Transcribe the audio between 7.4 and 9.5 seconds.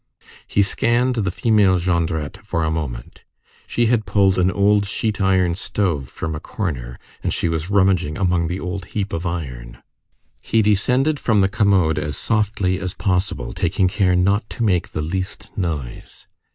was rummaging among the old heap of